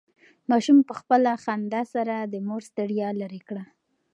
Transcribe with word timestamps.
ماشوم 0.49 0.77
په 0.87 0.93
خپله 0.99 1.31
خندا 1.43 1.81
سره 1.93 2.15
د 2.23 2.33
مور 2.47 2.61
ستړیا 2.69 3.09
لرې 3.21 3.41
کړه. 3.47 3.63